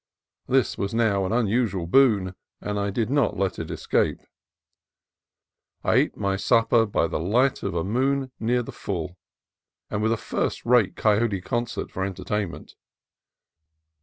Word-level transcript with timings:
This 0.47 0.79
was 0.79 0.95
now 0.95 1.27
an 1.27 1.31
unusual 1.31 1.85
boon, 1.85 2.33
and 2.59 2.79
I 2.79 2.89
did 2.89 3.11
not 3.11 3.37
let 3.37 3.59
it 3.59 3.69
escape. 3.69 4.19
I 5.83 5.93
ate 5.93 6.17
my 6.17 6.37
supper 6.37 6.87
by 6.87 7.05
the 7.05 7.19
light 7.19 7.61
of 7.61 7.75
a 7.75 7.83
moon 7.83 8.31
near 8.39 8.63
the 8.63 8.71
full, 8.71 9.15
and 9.91 10.01
with 10.01 10.11
a 10.11 10.17
first 10.17 10.65
rate 10.65 10.95
coyote 10.95 11.39
concert 11.39 11.91
for 11.91 12.03
entertainment. 12.03 12.73